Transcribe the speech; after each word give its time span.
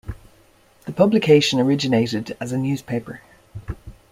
The 0.85 0.93
publication 0.93 1.59
originated 1.59 2.35
as 2.41 2.51
a 2.51 2.57
newspaper. 2.57 3.21